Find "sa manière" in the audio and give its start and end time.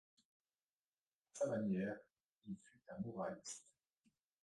1.45-1.95